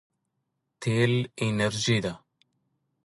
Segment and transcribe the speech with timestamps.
[0.81, 1.13] تېل
[1.45, 2.13] انرژي ده.